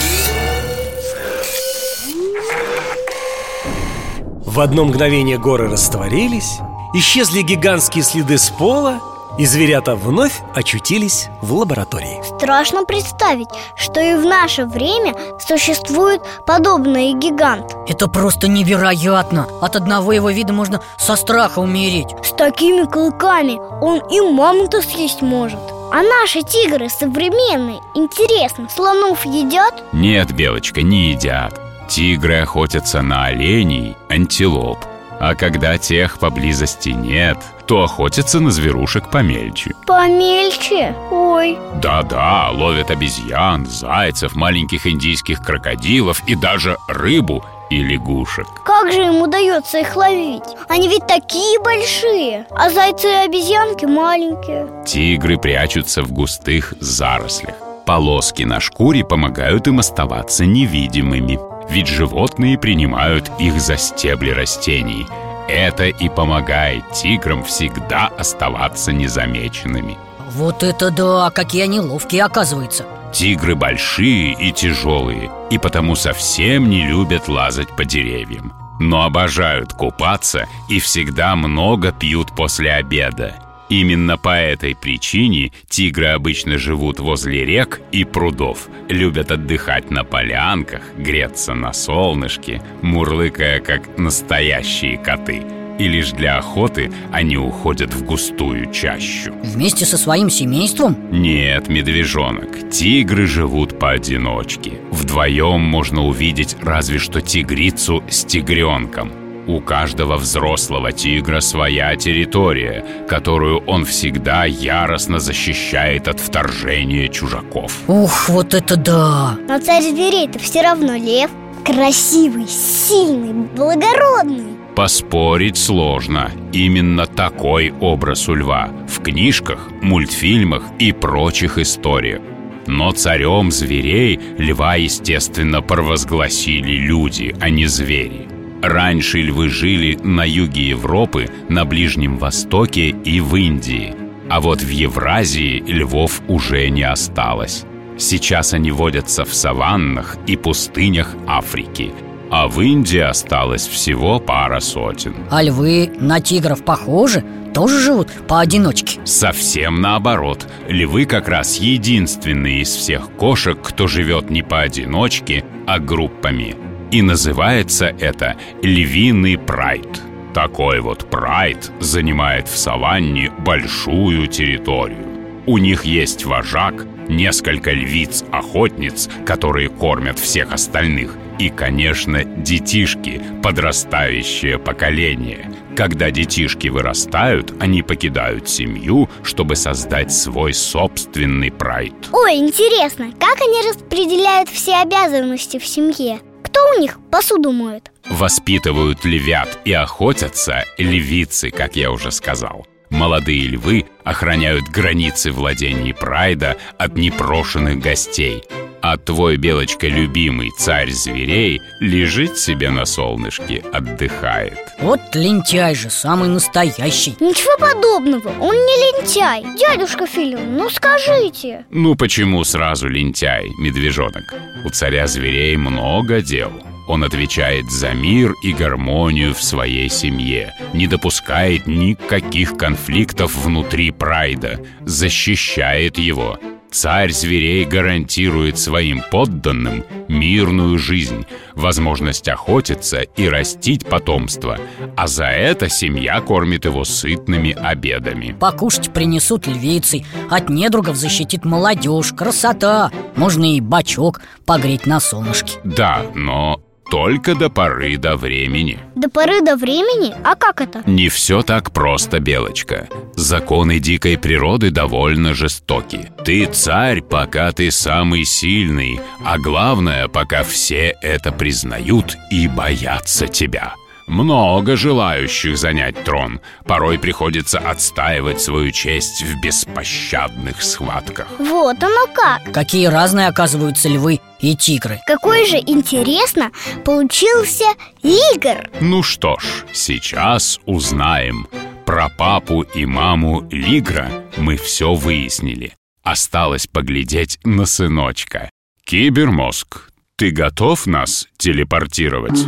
В 4.45 4.59
одно 4.59 4.85
мгновение 4.85 5.39
горы 5.39 5.69
растворились 5.69 6.59
Исчезли 6.93 7.41
гигантские 7.41 8.03
следы 8.03 8.37
с 8.37 8.49
пола 8.49 9.01
И 9.37 9.45
зверята 9.45 9.95
вновь 9.95 10.41
очутились 10.55 11.29
в 11.41 11.53
лаборатории. 11.53 12.21
Страшно 12.37 12.85
представить, 12.85 13.49
что 13.75 14.01
и 14.01 14.15
в 14.15 14.25
наше 14.25 14.65
время 14.65 15.13
существует 15.39 16.21
подобный 16.45 17.13
гигант. 17.13 17.75
Это 17.87 18.07
просто 18.07 18.47
невероятно! 18.47 19.47
От 19.61 19.75
одного 19.75 20.11
его 20.11 20.31
вида 20.31 20.53
можно 20.53 20.81
со 20.97 21.15
страха 21.15 21.59
умереть. 21.59 22.15
С 22.23 22.31
такими 22.31 22.85
клыками 22.85 23.59
он 23.81 23.99
и 24.09 24.21
мамонта 24.21 24.81
съесть 24.81 25.21
может. 25.21 25.59
А 25.91 26.01
наши 26.01 26.41
тигры 26.41 26.89
современные, 26.89 27.79
интересно, 27.93 28.67
слонов 28.69 29.25
едят? 29.25 29.73
Нет, 29.93 30.33
Белочка, 30.33 30.81
не 30.81 31.11
едят. 31.11 31.61
Тигры 31.87 32.41
охотятся 32.41 33.01
на 33.01 33.25
оленей, 33.25 33.95
антилоп 34.09 34.79
А 35.19 35.35
когда 35.35 35.77
тех 35.77 36.19
поблизости 36.19 36.89
нет, 36.89 37.37
то 37.65 37.83
охотятся 37.83 38.39
на 38.39 38.51
зверушек 38.51 39.09
помельче. 39.09 39.73
Помельче? 39.85 40.95
Ой, 41.11 41.57
Да-да, 41.81 42.49
ловят 42.51 42.91
обезьян, 42.91 43.65
зайцев, 43.65 44.35
маленьких 44.35 44.85
индийских 44.87 45.41
крокодилов 45.41 46.21
и 46.27 46.35
даже 46.35 46.77
рыбу 46.87 47.43
и 47.69 47.83
лягушек. 47.83 48.47
Как 48.63 48.91
же 48.91 49.01
им 49.05 49.21
удается 49.21 49.79
их 49.79 49.95
ловить? 49.95 50.43
Они 50.69 50.87
ведь 50.87 51.05
такие 51.07 51.59
большие, 51.59 52.45
а 52.51 52.69
зайцы 52.69 53.07
и 53.07 53.25
обезьянки 53.25 53.85
маленькие. 53.85 54.67
Тигры 54.85 55.37
прячутся 55.37 56.03
в 56.03 56.11
густых 56.11 56.73
зарослях. 56.79 57.55
Полоски 57.85 58.43
на 58.43 58.59
шкуре 58.59 59.03
помогают 59.03 59.67
им 59.67 59.79
оставаться 59.79 60.45
невидимыми 60.45 61.39
Ведь 61.69 61.87
животные 61.87 62.57
принимают 62.57 63.31
их 63.39 63.59
за 63.59 63.77
стебли 63.77 64.31
растений. 64.31 65.07
Это 65.47 65.85
и 65.85 66.09
помогает 66.09 66.83
тиграм 66.91 67.43
всегда 67.43 68.07
оставаться 68.07 68.91
незамеченными. 68.91 69.97
Вот 70.31 70.63
это 70.63 70.91
да, 70.91 71.29
какие 71.31 71.63
они 71.63 71.79
ловкие 71.79 72.23
оказываются 72.25 72.85
Тигры 73.13 73.55
большие 73.55 74.33
и 74.33 74.51
тяжелые 74.51 75.31
И 75.49 75.57
потому 75.57 75.95
совсем 75.95 76.69
не 76.69 76.85
любят 76.85 77.29
лазать 77.29 77.69
по 77.69 77.85
деревьям. 77.85 78.53
Но 78.79 79.03
обожают 79.03 79.73
купаться 79.73 80.47
и 80.67 80.79
всегда 80.79 81.35
много 81.35 81.91
пьют 81.91 82.31
после 82.35 82.73
обеда 82.73 83.46
Именно 83.69 84.17
по 84.17 84.35
этой 84.35 84.75
причине 84.75 85.51
тигры 85.67 86.07
обычно 86.07 86.57
живут 86.57 86.99
возле 86.99 87.43
рек 87.43 87.81
и 87.91 88.05
прудов 88.05 88.69
Любят 88.87 89.31
отдыхать 89.31 89.91
на 89.91 90.03
полянках, 90.03 90.81
греться 90.97 91.53
на 91.53 91.73
солнышке 91.73 92.61
Мурлыкая, 92.81 93.59
как 93.59 93.97
настоящие 93.97 94.97
коты 94.97 95.41
И 95.79 95.87
лишь 95.87 96.11
для 96.11 96.37
охоты 96.37 96.91
они 97.11 97.37
уходят 97.37 97.93
в 97.93 98.05
густую 98.05 98.71
чащу. 98.71 99.33
Вместе 99.43 99.85
со 99.85 99.97
своим 99.97 100.29
семейством? 100.29 100.95
нет, 101.11 101.67
медвежонок, 101.67 102.69
тигры 102.71 103.27
живут 103.27 103.77
поодиночке. 103.77 104.79
Вдвоем 104.91 105.59
можно 105.59 106.05
увидеть 106.05 106.55
разве 106.61 106.99
что 106.99 107.21
тигрицу 107.21 108.03
с 108.09 108.23
тигренком 108.23 109.26
У 109.47 109.61
каждого 109.61 110.17
взрослого 110.17 110.91
тигра 110.91 111.39
своя 111.39 111.95
территория 111.95 112.85
Которую 113.07 113.59
он 113.65 113.85
всегда 113.85 114.45
яростно 114.45 115.19
защищает 115.19 116.07
от 116.07 116.19
вторжения 116.19 117.07
чужаков 117.07 117.73
Ух, 117.87 118.29
вот 118.29 118.53
это 118.53 118.75
да! 118.75 119.37
Но 119.47 119.59
царь 119.59 119.83
зверей-то 119.83 120.37
все 120.39 120.61
равно 120.61 120.95
лев 120.95 121.31
Красивый, 121.65 122.47
сильный, 122.47 123.47
благородный 123.55 124.57
Поспорить 124.77 125.57
сложно. 125.57 126.29
Именно 126.53 127.07
такой 127.07 127.73
образ 127.81 128.29
у 128.29 128.35
льва 128.35 128.69
в 128.87 129.01
книжках, 129.01 129.69
мультфильмах 129.81 130.61
и 130.77 130.91
прочих 130.91 131.57
историях. 131.57 132.21
Но 132.67 132.91
царем 132.91 133.49
зверей 133.49 134.19
льва, 134.37 134.75
естественно, 134.75 135.63
провозгласили 135.63 136.73
люди, 136.73 137.35
а 137.41 137.49
не 137.49 137.65
звери. 137.65 138.36
Раньше 138.61 139.21
львы 139.21 139.49
жили 139.49 139.97
на 140.03 140.25
юге 140.25 140.69
Европы, 140.69 141.29
на 141.47 141.65
Ближнем 141.65 142.17
Востоке 142.17 142.89
и 142.89 143.19
в 143.19 143.35
Индии. 143.35 143.93
А 144.29 144.41
вот 144.41 144.61
в 144.61 144.69
Евразии 144.69 145.63
львов 145.65 146.21
уже 146.27 146.69
не 146.69 146.83
осталось. 146.83 147.65
Сейчас 147.97 148.53
они 148.53 148.71
водятся 148.71 149.25
в 149.25 149.33
саваннах 149.33 150.17
и 150.27 150.35
пустынях 150.35 151.15
Африки. 151.27 151.91
А 152.29 152.47
в 152.47 152.59
Индии 152.59 152.99
осталось 152.99 153.67
всего 153.67 154.19
пара 154.19 154.59
сотен. 154.59 155.15
А 155.29 155.41
львы 155.41 155.89
на 155.99 156.19
тигров 156.19 156.63
похожи? 156.63 157.23
Тоже 157.53 157.79
живут 157.79 158.11
поодиночке? 158.27 158.99
Совсем 159.05 159.81
наоборот. 159.81 160.45
Львы 160.67 161.05
как 161.05 161.29
раз 161.29 161.57
единственные 161.57 162.61
из 162.61 162.69
всех 162.69 163.09
кошек, 163.11 163.57
кто 163.61 163.87
живет 163.87 164.29
не 164.29 164.43
поодиночке, 164.43 165.45
а 165.65 165.79
группами. 165.79 166.55
И 166.91 167.01
называется 167.01 167.93
это 167.99 168.37
львиный 168.61 169.37
прайд. 169.37 170.01
Такой 170.33 170.79
вот 170.79 171.09
прайд 171.09 171.71
занимает 171.79 172.47
в 172.47 172.57
саванне 172.57 173.31
большую 173.39 174.27
территорию. 174.27 175.05
У 175.45 175.57
них 175.57 175.83
есть 175.85 176.25
вожак, 176.25 176.85
несколько 177.09 177.71
львиц-охотниц, 177.71 179.09
которые 179.25 179.69
кормят 179.69 180.19
всех 180.19 180.53
остальных, 180.53 181.15
и, 181.39 181.49
конечно, 181.49 182.23
детишки, 182.23 183.21
подрастающее 183.43 184.57
поколение. 184.57 185.51
Когда 185.75 186.09
детишки 186.09 186.67
вырастают, 186.69 187.53
они 187.59 187.83
покидают 187.83 188.49
семью, 188.49 189.09
чтобы 189.23 189.55
создать 189.55 190.11
свой 190.11 190.53
собственный 190.53 191.51
прайд. 191.51 191.93
Ой, 192.11 192.37
интересно, 192.37 193.11
как 193.19 193.39
они 193.41 193.69
распределяют 193.69 194.49
все 194.49 194.77
обязанности 194.77 195.59
в 195.59 195.65
семье? 195.65 196.19
Кто 196.57 196.75
у 196.75 196.81
них 196.81 196.97
посуду 197.11 197.51
моет? 197.51 197.91
Воспитывают 198.09 199.05
львят 199.05 199.59
и 199.63 199.73
охотятся 199.73 200.65
львицы, 200.79 201.51
как 201.51 201.75
я 201.75 201.91
уже 201.91 202.11
сказал. 202.11 202.65
Молодые 202.89 203.45
львы 203.45 203.85
охраняют 204.03 204.67
границы 204.67 205.31
владений 205.31 205.93
прайда 205.93 206.57
от 206.79 206.97
непрошенных 206.97 207.79
гостей. 207.79 208.43
А 208.81 208.97
твой, 208.97 209.37
Белочка, 209.37 209.87
любимый 209.87 210.51
царь 210.57 210.91
зверей 210.91 211.61
лежит 211.79 212.37
себе 212.37 212.69
на 212.69 212.85
солнышке, 212.85 213.63
отдыхает. 213.73 214.57
Вот 214.79 214.99
лентяй 215.13 215.75
же, 215.75 215.89
самый 215.89 216.29
настоящий 216.29 217.15
Ничего 217.19 217.57
подобного, 217.57 218.29
он 218.39 218.55
не 218.55 219.01
лентяй 219.01 219.43
Дядюшка 219.57 220.05
Филин, 220.05 220.55
ну 220.55 220.69
скажите 220.69 221.65
Ну 221.71 221.95
почему 221.95 222.43
сразу 222.43 222.87
лентяй, 222.87 223.49
медвежонок? 223.59 224.35
У 224.65 224.69
царя 224.69 225.07
зверей 225.07 225.57
много 225.57 226.21
дел. 226.21 226.51
Он 226.87 227.03
отвечает 227.03 227.69
за 227.69 227.91
мир 227.91 228.33
и 228.43 228.53
гармонию 228.53 229.33
в 229.33 229.43
своей 229.43 229.89
семье, 229.89 230.53
не 230.73 230.87
допускает 230.87 231.67
никаких 231.67 232.57
конфликтов 232.57 233.35
внутри 233.35 233.91
прайда, 233.91 234.61
защищает 234.85 235.97
его. 235.97 236.39
Царь 236.71 237.11
зверей 237.11 237.65
гарантирует 237.65 238.57
своим 238.57 239.01
подданным 239.09 239.83
мирную 240.07 240.77
жизнь, 240.77 241.25
возможность 241.53 242.27
охотиться 242.27 243.01
и 243.01 243.27
растить 243.27 243.85
потомство, 243.85 244.59
а 244.95 245.07
за 245.07 245.25
это 245.25 245.69
семья 245.69 246.21
кормит 246.21 246.65
его 246.65 246.83
сытными 246.83 247.51
обедами. 247.51 248.35
Покушать 248.39 248.93
принесут 248.93 249.47
львицы 249.47 250.03
От 250.29 250.49
недругов 250.49 250.95
защитит 250.95 251.45
молодежь 251.45 252.13
Красота 252.13 252.91
Можно 253.15 253.55
и 253.55 253.61
бачок 253.61 254.21
погреть 254.45 254.85
на 254.85 254.99
солнышке 254.99 255.59
Да, 255.63 256.05
но 256.15 256.61
только 256.89 257.35
до 257.35 257.49
поры 257.49 257.97
до 257.97 258.15
времени 258.15 258.79
До 258.95 259.09
поры 259.09 259.41
до 259.41 259.55
времени? 259.55 260.13
А 260.23 260.35
как 260.35 260.61
это? 260.61 260.83
Не 260.85 261.09
все 261.09 261.41
так 261.41 261.71
просто, 261.71 262.19
Белочка 262.19 262.87
Законы 263.15 263.79
дикой 263.79 264.17
природы 264.17 264.71
довольно 264.71 265.33
жестоки 265.33 266.11
Ты 266.23 266.45
царь, 266.45 267.01
пока 267.01 267.51
ты 267.51 267.71
самый 267.71 268.25
сильный 268.25 268.99
А 269.23 269.37
главное, 269.37 270.07
пока 270.07 270.43
все 270.43 270.95
это 271.01 271.31
признают 271.31 272.17
и 272.31 272.47
боятся 272.47 273.27
тебя 273.27 273.73
много 274.07 274.75
желающих 274.75 275.57
занять 275.57 276.03
трон. 276.03 276.41
Порой 276.65 276.97
приходится 276.97 277.59
отстаивать 277.59 278.41
свою 278.41 278.71
честь 278.71 279.21
в 279.23 279.39
беспощадных 279.41 280.61
схватках. 280.63 281.27
Вот 281.37 281.81
оно 281.83 282.07
как 282.13 282.51
Какие 282.53 282.87
разные 282.87 283.27
оказываются 283.27 283.89
львы 283.89 284.19
и 284.39 284.55
тигры 284.55 284.99
Какой 285.05 285.45
же, 285.45 285.57
интересно, 285.57 286.51
получился 286.85 287.65
лигр 288.03 288.69
Ну 288.79 289.03
что 289.03 289.37
ж, 289.39 289.65
сейчас 289.73 290.59
узнаем. 290.65 291.47
Про 291.85 292.09
папу 292.09 292.61
и 292.63 292.85
маму 292.85 293.47
Лигра 293.49 294.09
мы 294.37 294.57
все 294.57 294.93
выяснили. 294.93 295.73
Осталось 296.03 296.67
поглядеть 296.67 297.39
на 297.43 297.65
сыночка. 297.65 298.49
Кибермозг, 298.83 299.86
ты 300.17 300.31
готов 300.31 300.87
нас 300.87 301.27
телепортировать? 301.37 302.39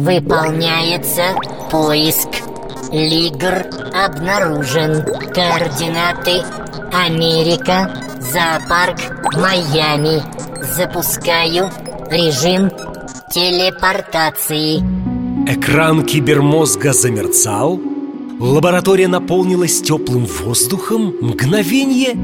Выполняется 0.00 1.34
поиск. 1.72 2.28
Лигр 2.92 3.66
обнаружен. 3.92 5.02
Координаты 5.34 6.40
Америка, 6.92 8.00
зоопарк 8.20 8.96
Майами. 9.34 10.22
Запускаю 10.76 11.68
режим 12.12 12.70
телепортации. 13.32 14.78
Экран 15.50 16.04
кибермозга 16.04 16.92
замерцал 16.92 17.80
Лаборатория 18.38 19.08
наполнилась 19.08 19.82
теплым 19.82 20.26
воздухом 20.26 21.12
Мгновенье 21.20 22.14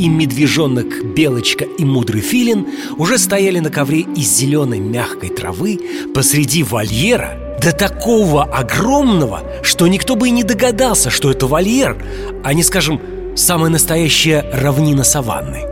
И 0.00 0.08
медвежонок 0.08 1.04
Белочка 1.14 1.66
и 1.66 1.84
мудрый 1.84 2.22
филин 2.22 2.66
Уже 2.96 3.18
стояли 3.18 3.58
на 3.58 3.68
ковре 3.68 4.00
из 4.00 4.34
зеленой 4.34 4.78
мягкой 4.78 5.28
травы 5.28 5.78
Посреди 6.14 6.62
вольера 6.62 7.58
До 7.62 7.72
такого 7.72 8.44
огромного, 8.44 9.42
что 9.62 9.86
никто 9.88 10.16
бы 10.16 10.28
и 10.28 10.30
не 10.30 10.42
догадался, 10.42 11.10
что 11.10 11.30
это 11.30 11.46
вольер 11.46 12.02
А 12.42 12.54
не, 12.54 12.62
скажем, 12.62 12.98
самая 13.36 13.70
настоящая 13.70 14.46
равнина 14.54 15.04
саванны. 15.04 15.66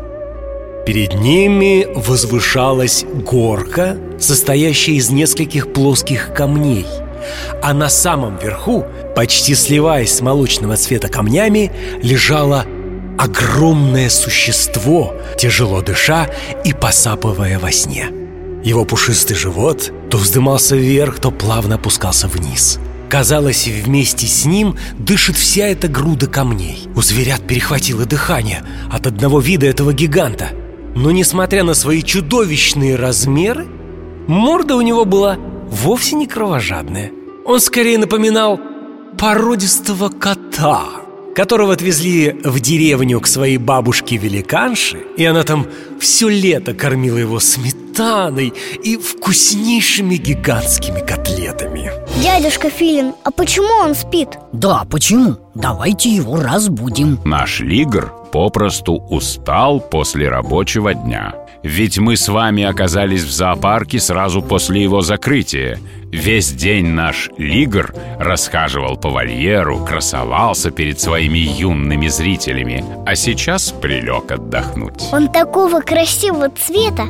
Перед 0.84 1.14
ними 1.14 1.86
возвышалась 1.94 3.06
горка, 3.24 3.96
состоящая 4.20 4.96
из 4.96 5.08
нескольких 5.08 5.72
плоских 5.72 6.34
камней 6.34 6.84
А 7.62 7.72
на 7.72 7.88
самом 7.88 8.36
верху, 8.36 8.84
почти 9.16 9.54
сливаясь 9.54 10.14
с 10.14 10.20
молочного 10.20 10.76
цвета 10.76 11.08
камнями, 11.08 11.72
лежало 12.02 12.66
огромное 13.18 14.08
существо, 14.08 15.14
тяжело 15.36 15.82
дыша 15.82 16.28
и 16.64 16.72
посапывая 16.72 17.58
во 17.58 17.70
сне. 17.72 18.10
Его 18.64 18.84
пушистый 18.84 19.36
живот 19.36 19.92
то 20.10 20.18
вздымался 20.18 20.76
вверх, 20.76 21.18
то 21.18 21.30
плавно 21.30 21.74
опускался 21.74 22.28
вниз. 22.28 22.78
Казалось, 23.10 23.66
вместе 23.66 24.26
с 24.26 24.44
ним 24.44 24.76
дышит 24.98 25.36
вся 25.36 25.66
эта 25.66 25.88
груда 25.88 26.26
камней. 26.26 26.88
У 26.94 27.02
зверят 27.02 27.46
перехватило 27.46 28.04
дыхание 28.04 28.62
от 28.90 29.06
одного 29.06 29.40
вида 29.40 29.66
этого 29.66 29.92
гиганта. 29.92 30.50
Но 30.94 31.10
несмотря 31.10 31.64
на 31.64 31.74
свои 31.74 32.02
чудовищные 32.02 32.96
размеры 32.96 33.66
Морда 34.26 34.76
у 34.76 34.82
него 34.82 35.06
была 35.06 35.38
вовсе 35.70 36.16
не 36.16 36.26
кровожадная. 36.26 37.10
Он 37.46 37.60
скорее 37.60 37.96
напоминал 37.96 38.60
породистого 39.16 40.10
кота 40.10 41.07
Которого 41.34 41.72
отвезли 41.72 42.36
в 42.44 42.60
деревню 42.60 43.20
к 43.20 43.26
своей 43.26 43.58
бабушке-великанше 43.58 44.98
И 45.16 45.24
она 45.24 45.44
там 45.44 45.66
все 46.00 46.28
лето 46.28 46.74
кормила 46.74 47.16
его 47.16 47.38
сметаной 47.40 48.52
и 48.82 48.96
вкуснейшими 48.96 50.16
гигантскими 50.16 51.00
котлетами 51.00 51.90
Дядюшка 52.22 52.70
Филин, 52.70 53.14
а 53.24 53.30
почему 53.30 53.68
он 53.82 53.94
спит? 53.94 54.30
Да, 54.52 54.84
почему? 54.90 55.36
Давайте 55.54 56.10
его 56.10 56.40
разбудим 56.40 57.20
Наш 57.24 57.60
Лигр 57.60 58.12
попросту 58.32 58.94
устал 58.94 59.80
после 59.80 60.28
рабочего 60.28 60.94
дня. 60.94 61.34
Ведь 61.62 61.98
мы 61.98 62.16
с 62.16 62.28
вами 62.28 62.64
оказались 62.64 63.22
в 63.22 63.30
зоопарке 63.30 63.98
сразу 63.98 64.42
после 64.42 64.82
его 64.82 65.00
закрытия. 65.02 65.78
Весь 66.10 66.52
день 66.52 66.86
наш 66.86 67.28
Лигр 67.36 67.94
расхаживал 68.18 68.96
по 68.96 69.10
вольеру, 69.10 69.84
красовался 69.84 70.70
перед 70.70 70.98
своими 70.98 71.38
юными 71.38 72.08
зрителями, 72.08 72.82
а 73.04 73.14
сейчас 73.14 73.72
прилег 73.72 74.32
отдохнуть. 74.32 75.02
Он 75.12 75.30
такого 75.30 75.80
красивого 75.80 76.48
цвета 76.48 77.08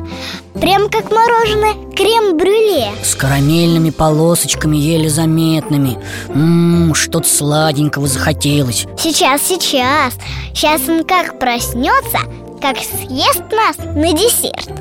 Прям 0.53 0.89
как 0.89 1.11
мороженое 1.11 1.75
крем-брюле 1.95 2.91
С 3.01 3.15
карамельными 3.15 3.91
полосочками 3.91 4.75
еле 4.75 5.09
заметными 5.09 5.97
Ммм, 6.33 6.93
что-то 6.93 7.29
сладенького 7.29 8.07
захотелось 8.07 8.85
Сейчас, 8.97 9.47
сейчас 9.47 10.15
Сейчас 10.53 10.89
он 10.89 11.05
как 11.05 11.39
проснется, 11.39 12.19
как 12.61 12.77
съест 12.77 13.43
нас 13.51 13.77
на 13.77 14.13
десерт 14.13 14.71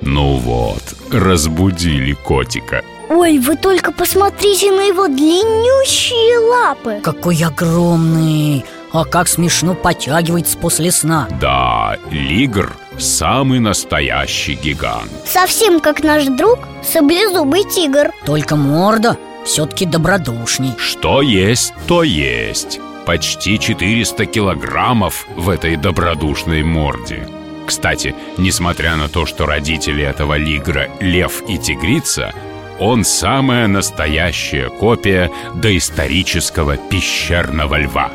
Ну 0.00 0.36
вот, 0.36 0.82
разбудили 1.12 2.12
котика. 2.12 2.82
Ой, 3.10 3.38
вы 3.38 3.56
только 3.56 3.92
посмотрите 3.92 4.70
на 4.72 4.80
его 4.82 5.08
длиннющие 5.08 6.38
лапы 6.38 7.00
Какой 7.02 7.36
огромный 7.44 8.64
А 8.92 9.04
как 9.04 9.28
смешно 9.28 9.74
потягивается 9.74 10.56
после 10.56 10.90
сна 10.90 11.28
Да, 11.38 11.98
Лигр– 12.10 12.74
самый 12.98 13.60
настоящий 13.60 14.54
гигант. 14.54 15.10
Совсем 15.26 15.80
как 15.80 16.02
наш 16.02 16.24
друг 16.24 16.60
саблезубый 16.82 17.64
тигр 17.64 18.10
Только 18.24 18.56
морда 18.56 19.18
все-таки 19.44 19.84
добродушней 19.84 20.72
Что 20.78 21.20
есть, 21.20 21.74
то 21.86 22.02
есть. 22.02 22.80
Почти 23.06 23.58
400 23.58 24.26
килограммов 24.26 25.26
в 25.36 25.50
этой 25.50 25.76
добродушной 25.76 26.62
морде. 26.62 27.28
Кстати, 27.66 28.14
несмотря 28.38 28.96
на 28.96 29.08
то, 29.08 29.26
что 29.26 29.46
родители 29.46 30.04
этого 30.04 30.36
лигра– 30.36 30.88
лев 31.00 31.42
и 31.48 31.58
тигрица, 31.58 32.32
он 32.78 33.04
самая 33.04 33.68
настоящая 33.68 34.68
копия 34.68 35.30
доисторического 35.54 36.76
пещерного 36.76 37.78
льва. 37.78 38.10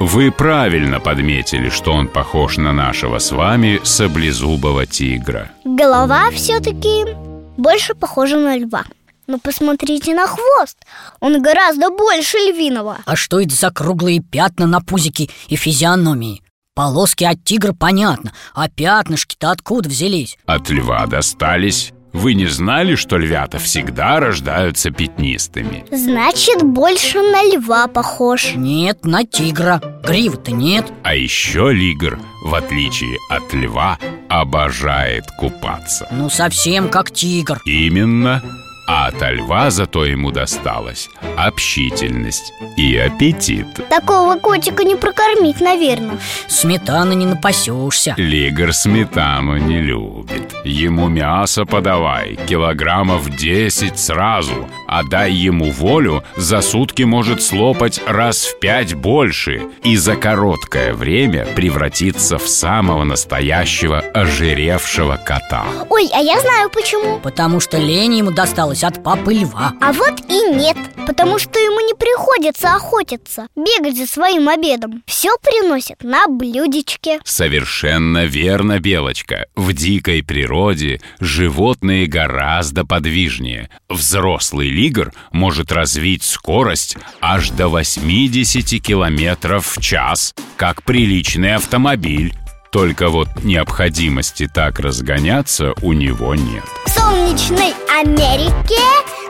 Вы 0.00 0.30
правильно 0.30 1.00
подметили, 1.00 1.70
что 1.70 1.92
он 1.92 2.06
похож 2.06 2.56
на 2.56 2.72
нашего 2.72 3.18
с 3.18 3.32
вами 3.32 3.80
саблезубого 3.82 4.86
тигра. 4.86 5.50
Голова 5.64 6.30
все-таки 6.30 7.04
больше 7.56 7.94
похожа 7.94 8.36
на 8.36 8.56
льва 8.56 8.84
Но 9.28 9.38
посмотрите 9.38 10.14
на 10.14 10.26
хвост 10.26 10.78
Он 11.20 11.40
гораздо 11.42 11.90
больше 11.90 12.38
львиного 12.38 12.98
А 13.04 13.14
что 13.14 13.38
это 13.40 13.54
за 13.54 13.70
круглые 13.70 14.20
пятна 14.20 14.66
на 14.66 14.80
пузике 14.80 15.28
и 15.48 15.56
физиономии? 15.56 16.42
Полоски 16.74 17.24
от 17.24 17.44
тигра 17.44 17.74
понятно, 17.74 18.32
а 18.54 18.68
пятнышки-то 18.70 19.50
откуда 19.50 19.88
взялись? 19.88 20.38
От 20.46 20.70
льва 20.70 21.06
достались. 21.06 21.92
Вы 22.14 22.32
не 22.32 22.46
знали, 22.46 22.94
что 22.94 23.18
львята 23.18 23.58
всегда 23.58 24.18
рождаются 24.18 24.90
пятнистыми? 24.90 25.84
Значит, 25.90 26.62
больше 26.62 27.20
на 27.20 27.42
льва 27.42 27.86
похож 27.86 28.54
Нет, 28.54 29.04
на 29.04 29.24
тигра 29.24 29.82
Гривы-то 30.04 30.52
нет 30.52 30.86
А 31.02 31.14
еще 31.14 31.70
лигр, 31.70 32.18
в 32.44 32.54
отличие 32.54 33.18
от 33.28 33.52
льва, 33.52 33.98
обожает 34.30 35.24
купаться. 35.38 36.08
Ну, 36.10 36.30
совсем 36.30 36.88
как 36.88 37.10
тигр 37.10 37.60
Именно. 37.66 38.42
А 38.90 39.08
от 39.08 39.20
льва 39.20 39.70
зато 39.70 40.06
ему 40.06 40.30
досталось 40.30 41.10
общительность 41.36 42.54
и 42.78 42.96
аппетит. 42.96 43.66
Такого 43.90 44.36
котика 44.36 44.82
не 44.82 44.96
прокормить, 44.96 45.60
наверное 45.60 46.18
Сметаны 46.48 47.14
не 47.14 47.26
напасешься 47.26 48.14
Лигр 48.16 48.72
сметану 48.72 49.58
не 49.58 49.82
любит. 49.82 50.54
Ему 50.64 51.08
мясо 51.08 51.66
подавай, 51.66 52.38
килограммов 52.48 53.28
10 53.28 53.98
сразу. 53.98 54.68
А 54.86 55.02
дай 55.02 55.32
ему 55.32 55.70
волю, 55.70 56.24
за 56.36 56.62
сутки 56.62 57.02
может 57.02 57.42
слопать 57.42 58.00
раз 58.06 58.46
в 58.46 58.58
пять 58.58 58.94
больше 58.94 59.64
и 59.84 59.96
за 59.98 60.16
короткое 60.16 60.94
время 60.94 61.44
превратиться 61.44 62.38
в 62.38 62.48
самого 62.48 63.04
настоящего 63.04 63.98
ожиревшего 63.98 65.16
кота. 65.16 65.66
Ой, 65.90 66.08
а 66.14 66.20
я 66.20 66.40
знаю 66.40 66.70
почему 66.70 67.18
Потому 67.18 67.60
что 67.60 67.76
лень 67.76 68.16
ему 68.16 68.30
досталось 68.30 68.77
спряталась 68.78 68.84
от 68.84 69.02
папы 69.02 69.34
льва 69.34 69.72
А 69.80 69.92
вот 69.92 70.20
и 70.28 70.56
нет, 70.56 70.76
потому 71.06 71.38
что 71.38 71.58
ему 71.58 71.80
не 71.86 71.94
приходится 71.94 72.74
охотиться 72.74 73.48
Бегать 73.56 73.96
за 73.96 74.06
своим 74.06 74.48
обедом 74.48 75.02
Все 75.06 75.30
приносят 75.42 76.02
на 76.02 76.26
блюдечке 76.28 77.20
Совершенно 77.24 78.24
верно, 78.26 78.78
Белочка. 78.78 79.46
В 79.54 79.72
дикой 79.72 80.22
природе 80.22 81.00
животные 81.20 82.06
гораздо 82.06 82.84
подвижнее. 82.84 83.70
Взрослый 83.88 84.68
лигр 84.68 85.12
может 85.32 85.72
развить 85.72 86.22
скорость 86.22 86.96
аж 87.20 87.50
до 87.50 87.68
80 87.68 88.82
километров 88.82 89.76
в 89.76 89.80
час, 89.80 90.34
как 90.56 90.82
приличный 90.82 91.54
автомобиль. 91.54 92.34
Только 92.70 93.08
вот 93.08 93.28
необходимости 93.42 94.48
так 94.52 94.78
разгоняться 94.78 95.72
у 95.82 95.92
него 95.92 96.34
нет. 96.34 96.64
В 96.86 96.90
солнечной 96.90 97.72
Америке 98.00 98.82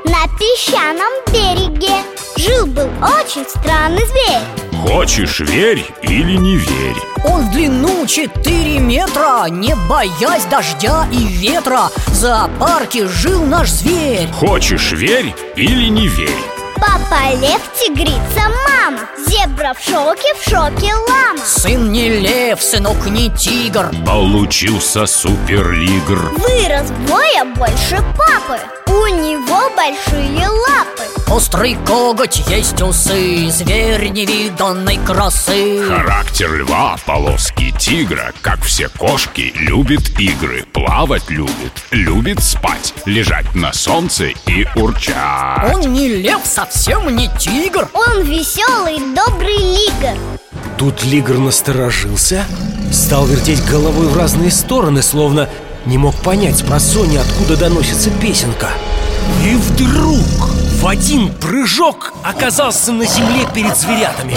на 0.04 0.26
песчаном 0.38 1.12
береге 1.28 1.94
Жил-был 2.36 2.88
очень 3.02 3.44
странный 3.48 4.04
зверь 4.06 4.80
Хочешь 4.80 5.40
верь 5.40 5.84
или 6.02 6.36
не 6.36 6.56
верь. 6.56 6.96
Он 7.24 7.48
в 7.48 7.52
длину 7.52 8.06
4 8.06 8.78
метра, 8.78 9.46
не 9.48 9.74
боясь 9.88 10.44
дождя 10.44 11.06
и 11.12 11.26
ветра 11.26 11.90
В 12.06 12.14
зоопарке 12.14 13.06
жил 13.08 13.44
наш 13.44 13.70
зверь 13.70 14.28
Хочешь 14.32 14.92
верь 14.92 15.34
или 15.56 15.88
не 15.88 16.06
верь. 16.06 16.57
Папа 16.80 17.34
лев, 17.40 17.60
тигрица, 17.78 18.48
мама. 18.66 19.00
Зебра 19.26 19.74
в 19.74 19.82
шоке, 19.82 20.34
в 20.34 20.42
шоке 20.42 20.94
лама. 20.94 21.44
Сын 21.44 21.90
не 21.90 22.08
лев, 22.08 22.62
сынок 22.62 23.06
не 23.06 23.30
тигр. 23.30 23.90
Получился 24.06 25.06
суперлигр. 25.06 26.30
Вырос 26.38 26.90
вдвое 26.90 27.44
больше 27.56 28.02
папы. 28.16 28.60
У 28.86 29.06
него 29.06 29.70
большие 29.76 30.48
лапы 30.48 31.17
Острый 31.30 31.76
коготь, 31.86 32.42
есть 32.48 32.80
усы 32.80 33.50
Зверь 33.50 34.08
невиданной 34.08 34.98
красы. 35.04 35.82
Характер 35.86 36.54
льва, 36.60 36.96
полоски 37.04 37.72
тигра, 37.78 38.32
как 38.40 38.62
все 38.62 38.88
кошки, 38.88 39.52
любит 39.54 40.18
игры, 40.18 40.64
плавать 40.72 41.28
любит, 41.28 41.72
любит 41.90 42.42
спать, 42.42 42.94
лежать 43.04 43.54
на 43.54 43.72
солнце 43.74 44.28
и 44.46 44.66
урчать. 44.74 45.74
Он 45.74 45.92
не 45.92 46.08
лев, 46.08 46.40
совсем 46.44 47.14
не 47.14 47.28
тигр. 47.38 47.88
Он 47.92 48.22
веселый, 48.22 48.98
добрый 49.14 49.58
лигр. 49.58 50.18
Тут 50.78 51.04
Лигр 51.04 51.38
насторожился 51.38 52.44
Стал 52.92 53.26
вертеть 53.26 53.64
головой 53.64 54.06
в 54.06 54.16
разные 54.16 54.52
стороны 54.52 55.02
Словно 55.02 55.48
не 55.86 55.98
мог 55.98 56.14
понять 56.16 56.58
с 56.58 56.62
просони, 56.62 57.16
откуда 57.16 57.56
доносится 57.56 58.10
песенка. 58.10 58.68
И 59.44 59.54
вдруг 59.54 60.18
в 60.78 60.86
один 60.86 61.32
прыжок 61.34 62.12
оказался 62.22 62.92
на 62.92 63.04
земле 63.04 63.48
перед 63.52 63.76
зверятами. 63.76 64.36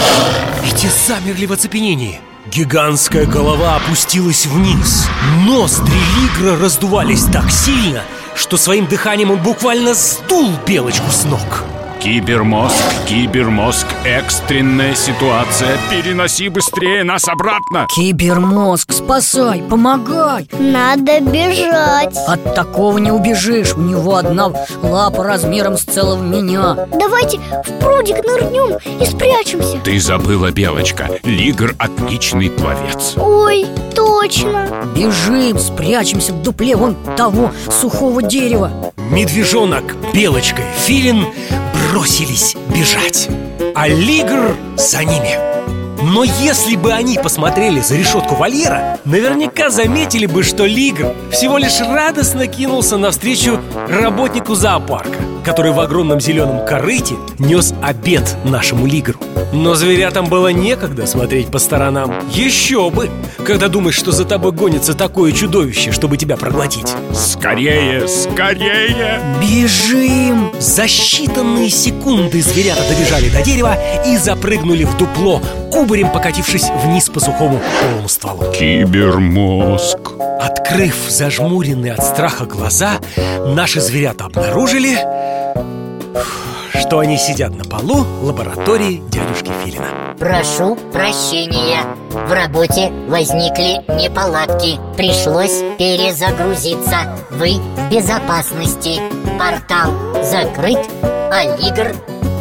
И 0.66 0.70
те 0.76 0.88
замерли 0.88 1.46
в 1.46 1.52
оцепенении. 1.52 2.20
Гигантская 2.50 3.26
голова 3.26 3.76
опустилась 3.76 4.46
вниз. 4.46 5.06
Ноздри 5.46 5.94
Лигра 6.18 6.58
раздувались 6.58 7.24
так 7.26 7.50
сильно 7.52 8.02
Что 8.34 8.56
своим 8.56 8.86
дыханием 8.86 9.30
он 9.30 9.38
буквально 9.38 9.94
сдул 9.94 10.50
белочку 10.66 11.10
с 11.12 11.24
ног 11.24 11.64
Кибермозг, 12.02 12.82
кибермозг, 13.06 13.86
экстренная 14.04 14.92
ситуация, 14.96 15.78
переноси 15.88 16.48
быстрее 16.48 17.04
нас 17.04 17.28
обратно. 17.28 17.86
Кибермозг, 17.94 18.92
спасай, 18.92 19.62
помогай. 19.70 20.48
Надо 20.58 21.20
бежать. 21.20 22.16
От 22.26 22.56
такого 22.56 22.98
не 22.98 23.12
убежишь. 23.12 23.74
У 23.74 23.80
него 23.80 24.16
одна 24.16 24.50
лапа 24.82 25.22
размером 25.22 25.76
с 25.76 25.84
целого 25.84 26.20
меня. 26.20 26.88
Давайте 26.92 27.38
в 27.38 27.78
прудик 27.78 28.16
нырнем 28.24 28.78
и 29.00 29.06
спрячемся. 29.06 29.78
Ты 29.84 30.00
забыла, 30.00 30.50
Белочка, 30.50 31.08
Лигр 31.22 31.76
отличный 31.78 32.50
пловец. 32.50 33.14
Ой, 33.16 33.64
точно. 33.94 34.68
Бежим, 34.96 35.56
спрячемся 35.56 36.32
в 36.32 36.42
дупле 36.42 36.74
вон 36.74 36.96
того 37.16 37.52
сухого 37.70 38.24
дерева. 38.24 38.72
Медвежонок, 38.96 39.94
Белочка 40.12 40.62
Филин 40.84 41.26
бросились 41.92 42.56
бежать. 42.74 43.28
А 43.74 43.86
Лигр 43.86 44.56
за 44.76 45.04
ними. 45.04 45.38
Но 46.02 46.24
если 46.24 46.74
бы 46.74 46.90
они 46.92 47.18
посмотрели 47.18 47.80
за 47.80 47.94
решетку 47.94 48.34
вольера 48.34 48.98
Наверняка 49.04 49.70
заметили 49.70 50.26
бы, 50.26 50.42
что 50.42 50.64
Лигр 50.64 51.14
всего 51.30 51.58
лишь 51.58 51.80
радостно 51.80 52.46
кинулся 52.46 52.96
навстречу 52.96 53.60
работнику 53.88 54.54
зоопарка 54.54 55.31
Который 55.44 55.72
в 55.72 55.80
огромном 55.80 56.20
зеленом 56.20 56.64
корыте 56.64 57.16
нес 57.38 57.74
обед 57.82 58.36
нашему 58.44 58.86
Лигру 58.86 59.18
Но 59.52 59.74
зверятам 59.74 60.26
было 60.26 60.48
некогда 60.48 61.06
смотреть 61.06 61.48
по 61.48 61.58
сторонам 61.58 62.14
Еще 62.30 62.90
бы, 62.90 63.10
когда 63.44 63.68
думаешь, 63.68 63.96
что 63.96 64.12
за 64.12 64.24
тобой 64.24 64.52
гонится 64.52 64.94
такое 64.94 65.32
чудовище, 65.32 65.90
чтобы 65.90 66.16
тебя 66.16 66.36
проглотить 66.36 66.92
Скорее, 67.12 68.06
скорее! 68.06 69.20
Бежим 69.40 70.52
За 70.60 70.84
считанные 70.84 71.70
секунды 71.70 72.40
зверята 72.40 72.82
добежали 72.88 73.28
до 73.28 73.42
дерева 73.42 73.76
и 74.06 74.16
запрыгнули 74.16 74.84
в 74.84 74.96
дупло, 74.96 75.40
кубарем 75.72 76.10
покатившись 76.10 76.70
вниз 76.84 77.08
по 77.08 77.18
сухому 77.18 77.60
голому 77.82 78.08
стволу. 78.08 78.52
Кибермозг. 78.52 79.98
Открыв 80.40 80.94
зажмуренные 81.08 81.94
от 81.94 82.04
страха 82.04 82.44
глаза, 82.44 82.92
наши 83.46 83.80
зверята 83.80 84.26
обнаружили, 84.26 84.98
что 86.92 86.98
они 86.98 87.16
сидят 87.16 87.54
на 87.56 87.64
полу 87.64 88.04
лаборатории 88.22 89.02
дядюшки 89.08 89.50
Филина. 89.64 90.14
Прошу 90.18 90.76
прощения. 90.92 91.84
В 92.10 92.32
работе 92.32 92.90
возникли 93.08 93.82
неполадки. 94.00 94.78
Пришлось 94.96 95.62
перезагрузиться. 95.78 97.16
Вы 97.30 97.54
в 97.54 97.90
безопасности. 97.90 99.00
Портал 99.38 99.92
закрыт, 100.22 100.78
а 101.02 101.56
Лигр 101.56 101.94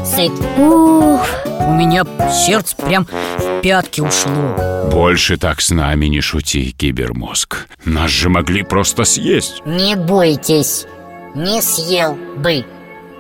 сыт. 0.06 0.32
Ух, 0.58 1.26
У 1.46 1.72
меня 1.74 2.04
сердце 2.30 2.76
прям 2.76 3.06
в 3.06 3.62
пятки 3.62 4.02
ушло. 4.02 4.56
Больше 4.92 5.38
так 5.38 5.62
с 5.62 5.70
нами 5.72 6.08
не 6.08 6.22
шути, 6.22 6.72
кибермозг. 6.72 7.68
Нас 7.86 8.12
же 8.12 8.30
могли 8.30 8.64
просто 8.64 9.06
съесть. 9.06 9.62
Не 9.66 9.96
бойтесь. 9.96 10.86
Не 11.34 11.62
съел 11.62 12.18
бы 12.36 12.66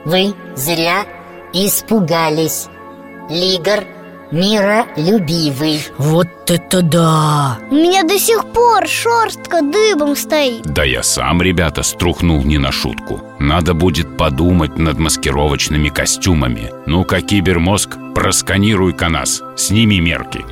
Вы 0.05 0.33
зря 0.55 1.05
испугались 1.53 2.67
Лигр 3.29 3.83
миролюбивый 4.31 5.81
Вот 5.97 6.27
это 6.47 6.81
да! 6.81 7.59
у 7.69 7.75
меня 7.75 8.03
до 8.03 8.17
сих 8.17 8.45
пор 8.45 8.87
шерстка 8.87 9.61
дыбом 9.61 10.15
стоит 10.15 10.63
Да 10.63 10.83
я 10.83 11.03
сам, 11.03 11.41
ребята, 11.41 11.83
струхнул 11.83 12.41
не 12.43 12.57
на 12.57 12.71
шутку. 12.71 13.21
Надо 13.39 13.73
будет 13.73 14.17
подумать 14.17 14.77
над 14.77 14.97
маскировочными 14.97 15.89
костюмами. 15.89 16.71
Ну-ка, 16.85 17.21
кибермозг, 17.21 17.97
просканируй-ка 18.15 19.09
нас. 19.09 19.41
Сними 19.55 19.99
мерки. 19.99 20.45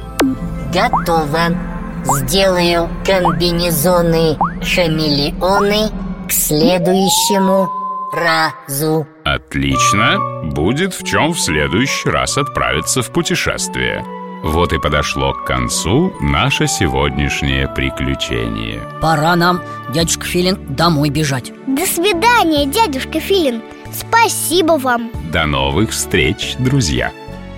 Готово 0.73 1.57
Сделаю 2.05 2.89
комбинезоны 3.05 4.37
хамелеоны 4.61 5.89
К 6.27 6.31
следующему 6.31 7.78
разу 8.11 9.07
Отлично. 9.23 10.17
Будет 10.43 10.93
в 10.93 11.03
чем 11.05 11.33
в 11.33 11.39
следующий 11.39 12.09
раз 12.09 12.37
отправиться 12.37 13.01
в 13.01 13.11
путешествие. 13.11 14.03
Вот 14.43 14.71
и 14.71 14.79
подошло 14.79 15.33
к 15.33 15.45
концу 15.45 16.13
наше 16.21 16.67
сегодняшнее 16.67 17.67
приключение. 17.67 18.81
Пора 19.01 19.35
нам, 19.35 19.61
дядюшка 19.89 20.25
Филин, 20.25 20.57
домой 20.69 21.09
бежать 21.09 21.51
До 21.67 21.85
свидания, 21.85 22.65
дядюшка 22.65 23.19
Филин 23.19 23.61
Спасибо 23.91 24.73
вам 24.73 25.11
До 25.31 25.45
новых 25.45 25.91
встреч, 25.91 26.55
друзья! 26.57 27.11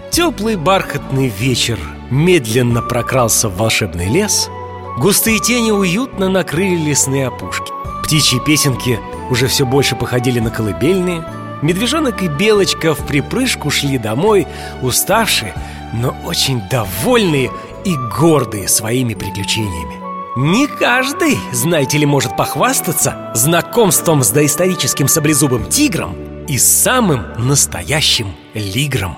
Теплый 0.10 0.56
бархатный 0.56 1.28
вечер 1.28 1.78
медленно 2.10 2.82
прокрался 2.82 3.48
в 3.48 3.58
волшебный 3.58 4.08
лес 4.08 4.50
Густые 4.98 5.40
тени 5.40 5.72
уютно 5.72 6.30
накрыли 6.30 6.76
лесные 6.76 7.28
опушки 7.28 7.71
Птичьи 8.04 8.40
песенки 8.40 9.00
уже 9.30 9.48
все 9.48 9.66
больше 9.66 9.96
походили 9.96 10.40
на 10.40 10.50
колыбельные. 10.50 11.24
Медвежонок 11.62 12.22
и 12.24 12.28
Белочка 12.28 12.94
в 12.96 13.06
припрыжку 13.06 13.70
шли 13.70 13.98
домой 13.98 14.48
Уставшие, 14.82 15.54
но 15.94 16.16
очень 16.26 16.62
довольные 16.70 17.52
и 17.86 17.96
гордые 18.18 18.68
своими 18.68 19.14
приключениями. 19.14 20.02
Не 20.36 20.68
каждый, 20.68 21.38
знаете 21.52 21.98
ли, 21.98 22.06
может 22.06 22.38
похвастаться 22.38 23.32
Знакомством 23.34 24.24
с 24.24 24.30
доисторическим 24.30 25.10
саблезубым 25.10 25.66
тигром 25.66 26.16
И 26.48 26.58
самым 26.58 27.26
настоящим 27.38 28.34
лигром. 28.54 29.18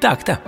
Так-то 0.00 0.40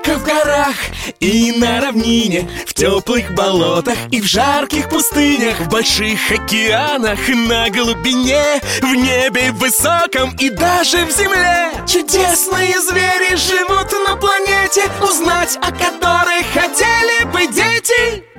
реках, 0.00 0.18
в 0.18 0.24
горах 0.24 0.76
и 1.20 1.52
на 1.52 1.80
равнине 1.80 2.48
В 2.66 2.74
теплых 2.74 3.34
болотах 3.34 3.96
и 4.10 4.20
в 4.20 4.24
жарких 4.24 4.88
пустынях 4.88 5.60
В 5.60 5.68
больших 5.68 6.30
океанах, 6.30 7.18
на 7.28 7.68
глубине 7.70 8.60
В 8.80 8.94
небе 8.94 9.52
высоком 9.52 10.36
и 10.38 10.50
даже 10.50 11.04
в 11.04 11.10
земле. 11.10 11.72
Чудесные 11.86 12.80
звери 12.80 13.36
живут 13.36 13.92
на 14.06 14.16
планете 14.16 14.82
Узнать 15.02 15.56
о 15.56 15.70
которых 15.70 16.46
хотели 16.52 17.24
бы 17.32 17.46
дети 17.52 18.29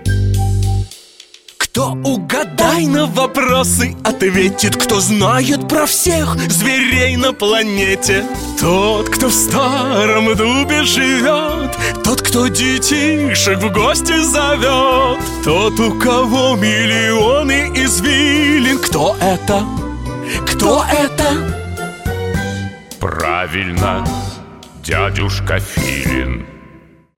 кто 1.71 1.91
угадай 2.03 2.85
на 2.85 3.05
вопросы 3.05 3.95
ответит 4.03 4.75
Кто 4.75 4.99
знает 4.99 5.69
про 5.69 5.85
всех 5.85 6.35
зверей 6.49 7.15
на 7.15 7.31
планете. 7.31 8.25
Тот, 8.59 9.07
кто 9.09 9.27
в 9.27 9.33
старом 9.33 10.35
дубе 10.35 10.83
живет 10.83 11.71
Тот, 12.03 12.21
кто 12.21 12.47
детишек 12.47 13.59
в 13.59 13.71
гости 13.71 14.21
зовет. 14.21 15.19
Тот, 15.45 15.79
у 15.79 15.97
кого 15.97 16.57
миллионы 16.57 17.71
извилин. 17.73 18.77
Кто 18.79 19.15
это? 19.21 19.63
Кто 20.45 20.83
это? 20.91 21.55
Правильно, 22.99 24.05
дядюшка 24.83 25.59
Филин 25.59 26.50